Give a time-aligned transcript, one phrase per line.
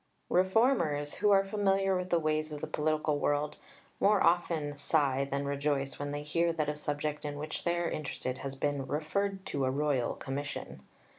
[0.31, 3.57] Reformers, who are familiar with the ways of the political world,
[3.99, 7.87] more often sigh than rejoice when they hear that a subject in which they are
[7.87, 10.81] interested has been "referred to a Royal Commission."